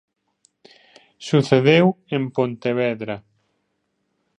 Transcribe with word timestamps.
Sucedeu 1.27 1.87
en 2.15 2.23
Pontevedra. 2.35 3.15